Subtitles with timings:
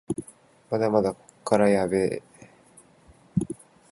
[0.71, 3.55] まだまだこっからやでぇ